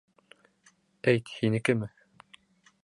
Әйт, 1.13 1.31
һинекеме? 1.43 1.93